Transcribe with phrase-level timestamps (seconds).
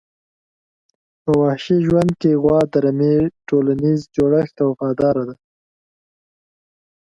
[1.23, 3.15] په وحشي ژوند کې غوا د رمي
[3.47, 5.35] ټولنیز جوړښت ته وفاداره ده.